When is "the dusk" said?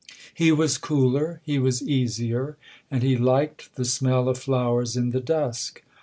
5.11-5.83